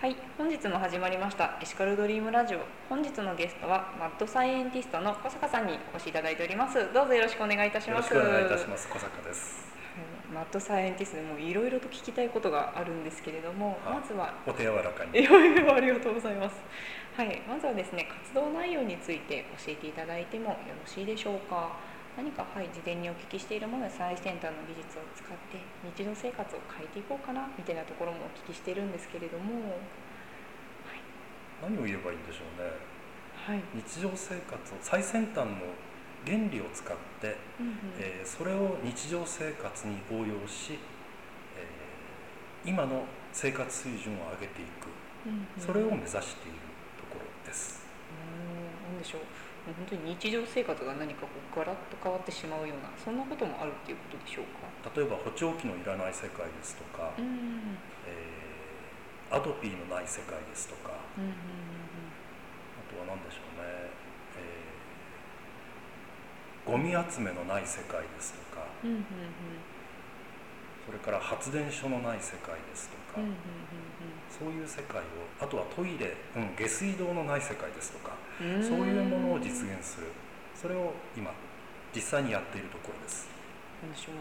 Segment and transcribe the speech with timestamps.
[0.00, 2.60] はい、本日も始まりましたエシカルドリームラジオ。
[2.88, 6.90] 本日のゲストはマッドサイエンティストの小坂さんにお越しいただいております。
[6.94, 8.08] どうぞよろしくお願いいたしよろます。
[8.08, 9.60] しくお願いいたします小坂です
[10.32, 16.56] はいマッドサイエンティストでもいろいろと聞きたいことがあるんですけれども、はいまずはお手柔らかにいろいろありがとうございます。
[17.18, 21.76] はい、まずはですね、活動内容について教えていただいてもよろしいでしょうか。
[22.16, 25.58] 何かはい、事前にお聞きしているもので最先端の技術を使って
[25.96, 29.78] 日常生活を変えていこうかなみたいなところもお聞きしているんですけれども、
[31.62, 32.70] 何を言えばいいんでしょうね。
[33.36, 35.56] はい、日常生活を最先端の
[36.26, 37.74] 原理を使って、うんうん。
[37.98, 44.88] えーそれを日常生活に応用し、えー今の生活水準を上げていく。
[45.26, 45.66] うんうん。
[45.66, 46.58] それを目指している
[46.98, 47.86] ところです。
[48.12, 49.20] うーん、なんでしょう。
[49.66, 54.90] 本当に日常生活が何かこうガラッと変わってしまうようなそんなこともあるっていうことでしょうか？
[54.96, 57.76] 例えば補聴器のいらない世界ですとか、うん、
[58.08, 61.34] えーアトピーのない世界ですとかうん、うん、あ
[62.90, 63.90] とは何でしょうね、
[64.38, 69.04] えーゴミ集めのない世界ですとかうん、うん、うん、
[71.00, 73.20] から発電所のない世界ですとか、
[74.28, 75.04] そういう世界を
[75.40, 78.12] あとはトイレ、うん、下水道のない世界ですとか。
[78.62, 80.06] そういうものを実現する。
[80.54, 81.30] それを今
[81.94, 83.28] 実際にやっているところです。
[83.94, 84.14] 私も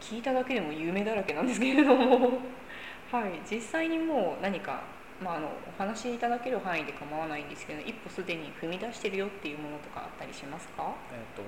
[0.00, 2.40] 聞いただけでも夢だらけなんですけれども。
[3.12, 3.40] はい。
[3.48, 4.82] 実際にもう何か、
[5.22, 10.94] まあ、あのお話しいただける範囲で構わないんですけど一歩すでに踏み出してるよっていうものとかあったりしますか？
[11.12, 11.42] えー、と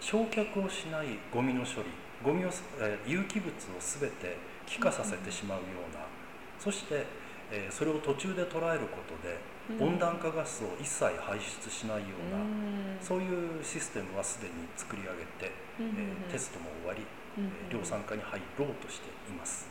[0.00, 1.88] 焼却をしないゴミの処理
[2.24, 6.06] ゴミをす、えー有機物を全て気化させてしまうような、
[6.58, 7.04] そして、
[7.50, 9.38] えーそれを途中で捉えることで、
[9.82, 12.98] 温暖化ガスを一切排出しないような、うん。
[13.00, 17.02] そういうシステムはすでに作り上げて、えーテストも終わり、
[17.38, 19.68] えー量産化に入ろうとしています。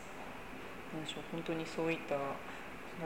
[1.32, 2.20] 本当にそういったそ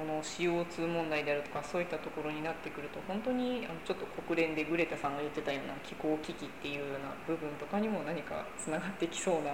[0.04, 9.52] の CO2 問題であるとかそういったところになってくると本当にあのちょっと国連でグレタさんが言ってたような気候危機っていうような部分とかにも何かつながってきそうな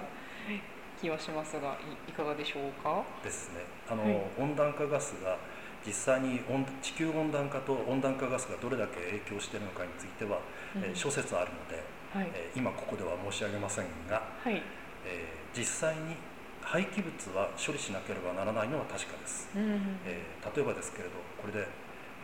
[1.01, 3.03] 気はしますがいいかがでしょうか？
[3.23, 3.61] ですね。
[3.89, 4.21] あの、はい。
[4.39, 5.37] 温暖化ガスが
[5.85, 10.39] 実際に温地球温暖化と温暖化ガスがどれだけ影響しているのかについては、
[10.75, 12.29] えー諸説あるので、はい。
[12.35, 14.61] えー今ここでは申し上げませんが、はい。
[15.05, 16.15] えー実際に
[16.63, 19.63] 廃棄物は処理しなければならないのは確かです、うん。
[19.63, 21.11] うんえー例えばですけれど
[21.41, 21.59] これで、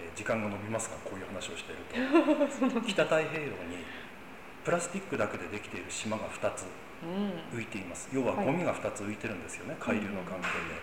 [0.01, 3.85] えー時間が延びますがこういう話をしていると 北太平洋に
[4.63, 6.65] プラスチックだけでできている島が2つ
[7.03, 7.57] うん。
[7.59, 8.09] 浮いています。
[8.11, 8.45] 要ははい。
[8.45, 10.75] ゴミが2つ浮いてるんですよね、海流の関係うんで。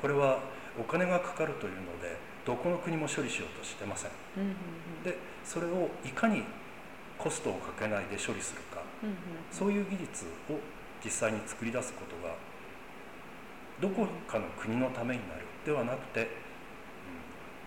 [0.00, 0.38] これは
[0.78, 4.10] お金がかかるというのでどこの国も処理しようとしてません。
[4.36, 5.02] うんうんうん。
[5.02, 6.44] でそれをいかに
[7.18, 8.82] コストをかけないで処理するか。
[9.02, 9.16] うんうん。
[9.50, 10.60] そういう技術を
[11.02, 12.34] 実際に作り出すことが
[13.80, 16.28] どこかの国のためになるではなくて、うん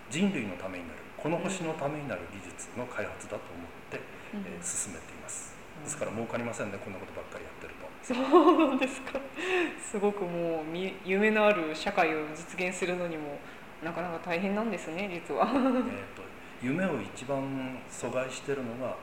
[0.09, 4.01] 人類のためになるこの星のためになる技術の開発だと思って、
[4.33, 4.41] うん。
[4.41, 5.53] えー進めています。
[5.83, 7.87] ですから儲かりませんねこんなことばっかりやってると。
[8.01, 9.19] そうなんですか。
[9.79, 13.37] すごくもうみ夢のある社会を実現するのにも
[13.83, 15.45] なかなか大変なんですね実は。
[15.45, 15.53] えー、
[16.17, 16.23] と
[16.61, 18.95] 夢を一番阻害しているのが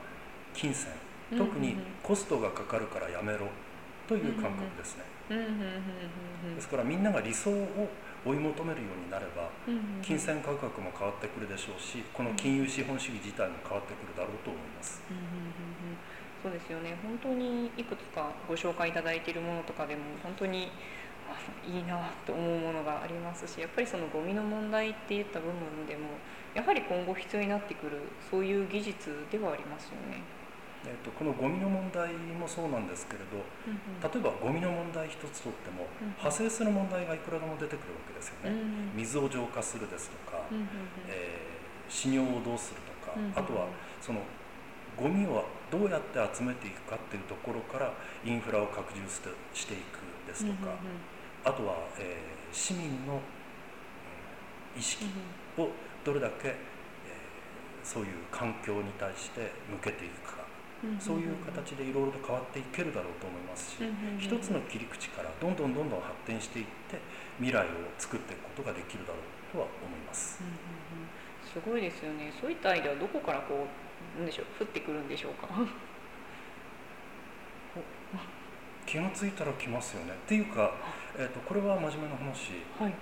[0.53, 0.91] 金銭。
[1.37, 3.47] 特にコストがかかるからやめろ
[4.07, 5.03] という感覚ですね、
[6.55, 7.89] ですからみんなが理想を
[8.25, 9.49] 追い求めるようになれば
[10.01, 15.01] 金銭価格も変わってくるでしょうしこの金融資本主義自体も変わってくるだろうと思います。
[15.11, 15.97] うんうんうんうん。
[16.43, 16.95] そうですよね。
[17.03, 20.71] 本当にいくつかご紹介いただいているものとかでも本当に
[21.27, 21.35] あ
[21.67, 26.07] いいなと思うものがありますしやっぱりそのゴミの問題っていった部分でも
[26.55, 27.99] やはり今後必要になってくる
[28.31, 30.36] そういう技術ではありますよね。
[30.87, 33.99] えー、とこのゴミの問題もそうなんですけれどうんうん。
[33.99, 38.61] 例えばゴミの問題一つとってもうん派生する問題がいくらでも出てくるわけですようんうね
[38.95, 38.95] ん。
[38.95, 40.69] 水を浄化するですとか、うんうんうん。
[41.09, 41.57] えー
[41.89, 43.39] 死尿をどうするとか、うんうんうん。
[43.39, 43.67] あとは
[44.01, 44.19] その
[44.99, 47.93] ゴミをどうやって集めていくかっていうところから
[48.25, 50.73] インフラを拡充してしていくですとか、
[51.45, 53.17] あとは、えー市民のう
[54.77, 55.05] ん意識
[55.57, 55.69] を
[56.03, 56.55] どれだけ、えー
[57.83, 60.46] そういう環境に対して向けていくか、うんうんうん
[60.99, 63.83] そういう形でいろいろと変わっていけるだろうと思いますし、
[64.19, 66.99] 一つの切り口からどんどんどんどん発展していって
[67.37, 69.21] 未来を作っていくことができるだろう
[69.53, 70.39] とは思います。
[70.41, 71.07] うんうんうん
[71.47, 73.65] すごいですよねそういったアイデアはどこからこ
[74.15, 75.47] うなんでしょう降ってくるんでしょうか？
[78.85, 80.71] 気がついたら来ますよねっていうか、
[81.17, 82.93] えー、とこれは真面目な話はい。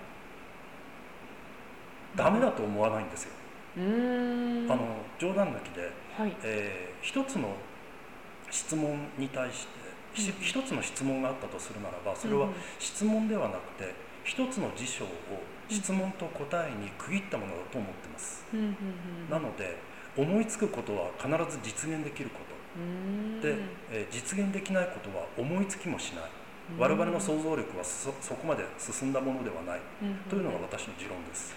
[2.15, 3.33] ダメだと思わないんですよ。
[3.77, 4.79] あの
[5.19, 6.35] 冗談抜きで、はい。
[6.43, 7.49] えー一つの
[8.49, 9.69] 質問に対して
[10.13, 10.41] ひうん。
[10.41, 13.93] 一つの質問があったとするならばそれはうん質問ではなくて
[14.23, 15.07] 一つの事象を
[15.69, 18.69] 質問と答えに区切ったものだと思ってます、うんうんう
[19.27, 19.29] ん。
[19.29, 19.77] なので
[20.17, 22.55] 思いつくことは必ず実現できること。
[23.45, 23.55] で、
[23.91, 26.23] えー実現できないことは思いつきもしない。
[26.73, 26.79] うん。
[26.79, 29.79] 我々の想像力はそそこまで進んだものではない。
[30.01, 30.15] うんうん。
[30.29, 31.53] というのが私の持論です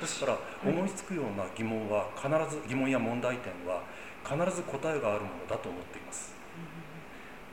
[0.00, 3.82] ですからい思いつくような疑問は必ず疑問や問題点は
[4.24, 6.34] 必ず答えがあるものだと思っています。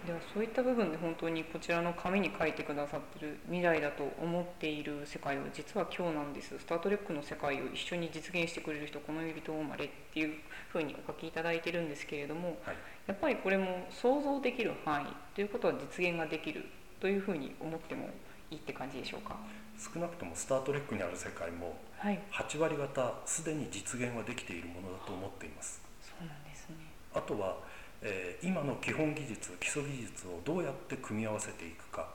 [0.06, 6.60] ではそういった部分で本当にこちらの紙に書いてくださってる未来だと思っている世界は実は今日なんです。
[6.60, 10.36] スター・トレックの世界を一緒に実現してくれる人この指と生まれっていう
[10.68, 12.76] ふうにお書きいただいてるんですけれどもはい。
[13.08, 15.06] やっぱりこれも想像できる範囲
[15.36, 16.66] ということは実現ができる
[17.00, 18.10] というふうに思っても
[18.52, 19.38] いいって感じでしょうか？
[19.78, 22.20] 少なくともスター・トレックにある世界もはい。
[22.32, 25.82] 8割方すでに実現はできているものだと思っています。
[26.02, 26.76] そうなんですね。
[27.14, 27.58] あとは、
[28.02, 32.08] えー今の基本技術基礎技術をどうやって組み合わせていくか。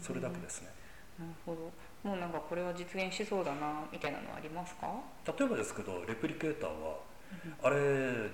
[0.00, 0.68] それだけですね。
[1.18, 1.70] なるほど。
[2.08, 4.86] もうなんかこれは実現しそうだなみたいなのはありますか？
[5.38, 6.98] 例えばですけどレプリケーターは
[7.62, 7.76] あれ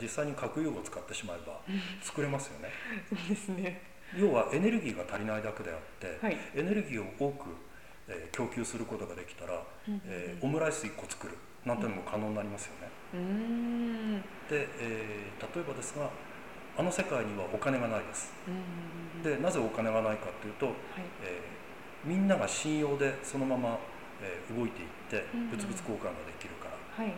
[0.02, 1.60] 実際に核融合を使ってしまえば
[2.02, 2.70] 作れますよね。
[3.08, 3.82] そうですね。
[4.16, 6.36] 要はエネルギーが足りないだけであって、はい。
[6.54, 7.50] エネルギーを多く、
[8.08, 9.62] えー供給することができたら、
[10.06, 11.34] えーオムライス1個作る。
[11.66, 14.20] なんてのも可能になりますよね、うーん。
[14.48, 16.08] で、えー例えばですが
[16.78, 18.32] あの世界にはお金がないです。
[18.46, 18.50] う
[19.20, 20.74] んでなぜお金がないかというと、はい。
[21.22, 21.58] えー
[22.08, 23.76] みんなが信用でそのまま、
[24.22, 27.12] えー動いていってうん物々交換ができるから、はい。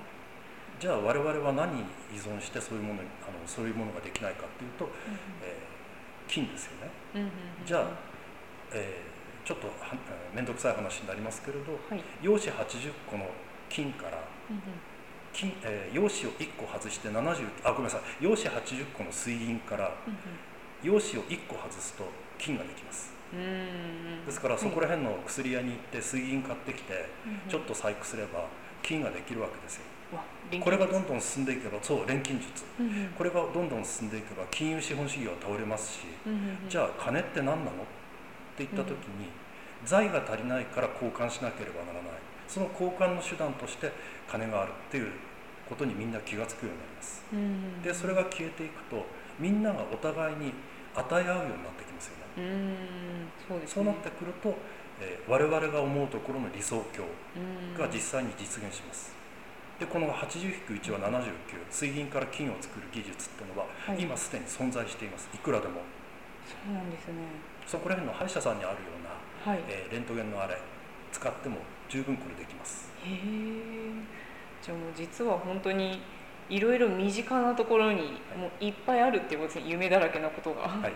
[0.80, 4.88] じゃあ我々は何に依存してそういうものにあのそういうものができないかというと、
[5.44, 7.30] えー金ですよね。
[7.66, 7.84] じゃあ、
[8.72, 9.68] えーちょっと
[10.34, 12.02] 面倒くさい話になりますけれどはい。
[12.22, 13.26] 陽子80個の
[13.68, 14.18] 金から
[15.32, 18.24] 金、えー陽子を1個外して70あごめんなさい。
[18.24, 19.92] 陽子80個の水銀から
[20.82, 22.04] 陽子を1個外すと
[22.38, 23.12] 金ができます。
[24.26, 27.06] ですからそこら辺の薬屋に行って水銀買ってきて
[27.48, 28.46] ちょっとと細工すれば
[28.82, 29.82] 金ができるわけですよ。
[30.12, 30.24] わ
[30.60, 32.64] これがどんどん進んでいけばそう錬金術。
[32.80, 33.08] うんうん。
[33.16, 36.68] これがどんどん進んでいけば金融資本主義は倒れますしうんうんうん。
[36.68, 37.70] じゃあ金って何なの？
[37.70, 37.72] っ
[38.66, 39.28] て言った時に
[39.84, 42.12] 財が足りないから交換しなければならない。
[42.48, 43.92] その交換の手段として
[44.30, 45.10] 金があるっていう
[45.68, 47.22] ことにみんな気が付くようになります。
[47.84, 49.06] でそれが消えていくと
[49.38, 50.52] みんながお互いに
[50.94, 52.50] 与え合うようになってきますよね。
[53.48, 53.64] そうね。
[53.66, 54.54] そうなってくると、
[55.00, 57.04] えー我々が思うところの理想郷
[57.36, 57.78] うん。
[57.78, 59.14] が実際に実現します。
[59.78, 61.32] でこの80-1は79
[61.70, 64.02] 水銀から金を作る技術っていうのは、はい。
[64.02, 65.28] 今すでに存在しています。
[65.32, 65.80] いくらでも
[66.50, 67.14] そうなんですね。
[67.66, 69.62] そこら辺の歯医者さんにあるような、はい。
[69.68, 70.58] えーレントゲンのあれ
[71.12, 71.58] 使っても
[71.88, 72.90] 十分これできます。
[73.04, 73.16] へえ。
[74.62, 76.02] じゃあもう実は本当に
[76.48, 79.70] いろいろ身近なところにもういっぱいあるっていうことですね。
[79.70, 80.68] 夢だらけなことが。
[80.68, 80.92] はい。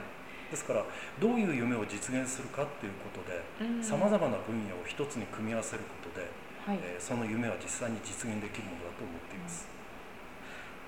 [0.50, 0.84] ですから
[1.18, 3.82] どういう夢を実現するかっていうことでうん。
[3.82, 6.26] さまざまな分野を一つに組み合わせることで、
[6.66, 6.78] はい。
[6.82, 9.66] えーその夢は実際に実現できるものだと思っています、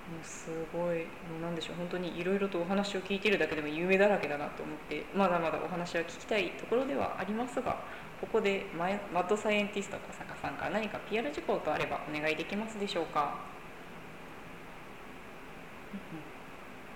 [0.06, 0.99] もうすごい。
[1.00, 1.76] もうなんでしょう。
[1.76, 5.05] 本当にいろいろとお話を聞いているだけでも夢だらけだなと思って。
[5.14, 7.82] まだまだお話は聞きたいところではありますが
[8.20, 13.35] ここでマイマッドサイエンティスト小坂さんから何か PR 事項とあればお願いできますでしょうか、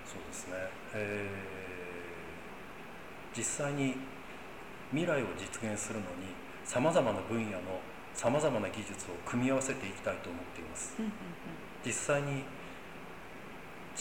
[0.05, 0.53] そうですね、
[0.93, 1.61] えー
[3.33, 3.95] 実際に
[4.91, 6.35] 未来を実現するのに
[6.65, 7.81] さまざまな分野の
[8.13, 10.95] さまざまな技術を組み合わせていきたいと思っています。
[10.99, 11.11] うんうん。
[11.85, 12.43] 実際に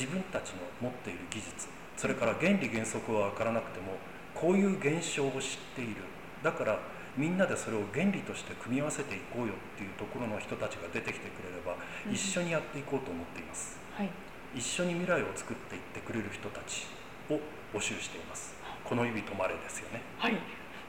[0.00, 1.68] 自分たちの持っている技術
[2.00, 4.00] それから原理原則は分からなくても
[4.32, 6.00] こういう現象を知っている。
[6.42, 6.80] だから
[7.18, 11.76] みんなでそれを原理として組み合わせていこうよっていうところの人たちが出てきてくれれば
[12.06, 12.14] うん。
[12.14, 13.76] 一緒にやっていこうと思っています。
[13.92, 14.08] はい。
[14.56, 16.86] 一緒に未来を作っていってくれる人たち
[17.28, 17.38] を
[17.76, 18.54] 募集しています。
[18.88, 20.00] この指止まれですよね。
[20.16, 20.38] はい。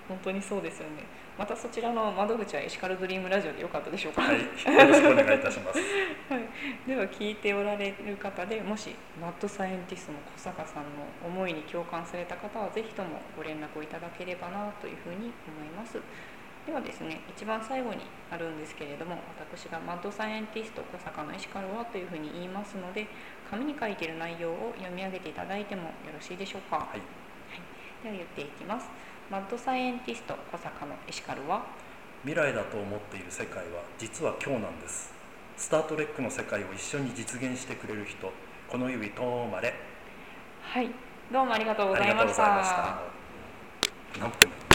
[0.08, 1.04] 本当にそうですよね
[1.42, 4.22] またそちらの窓口はエシカルドリームラジオでよかったでしょうか？
[4.22, 4.46] はいよ
[4.88, 5.80] ろしくお願いいたします。
[6.30, 6.46] はい、
[6.86, 10.90] では聞いておられる方でもしマッドサイエンティストの小坂さんの
[11.26, 15.98] 思いに共感された方はぜひともご連絡をいただければなというふうに思います。
[16.68, 23.08] ではですね一番最後にあるんですけれども私がマッドサイエンティスト小坂のエシカルはというふうに言いますので
[23.50, 27.02] 紙に書いている内容を読み上げていただいてもよろしいでしょうか、はい
[28.04, 28.88] では言っていきます。
[29.30, 31.66] マッドサイエンティスト小坂のエシカルは
[32.24, 35.14] 未来だと思っている世界は実は今日なんです。
[35.56, 38.32] スター・トレックの世界を一緒に実現してくれる人
[38.68, 39.74] この指とまれ。
[40.62, 40.90] はい
[41.32, 43.02] どうもありがとうございました。
[44.20, 44.72] 何分